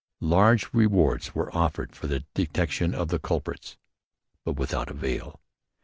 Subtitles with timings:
[0.23, 3.77] Large rewards were offered for the detection of the culprits;
[4.43, 5.39] but without avail.